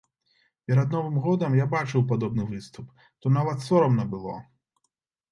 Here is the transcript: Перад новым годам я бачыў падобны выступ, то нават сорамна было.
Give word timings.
Перад 0.69 0.93
новым 0.95 1.17
годам 1.25 1.57
я 1.63 1.67
бачыў 1.73 2.05
падобны 2.11 2.45
выступ, 2.53 2.87
то 3.25 3.33
нават 3.35 3.61
сорамна 3.67 4.07
было. 4.15 4.35